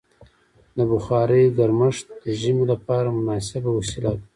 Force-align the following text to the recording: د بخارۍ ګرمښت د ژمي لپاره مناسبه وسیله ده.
د 0.77 0.79
بخارۍ 0.91 1.43
ګرمښت 1.57 2.05
د 2.23 2.25
ژمي 2.39 2.65
لپاره 2.71 3.09
مناسبه 3.17 3.69
وسیله 3.79 4.11
ده. 4.17 4.23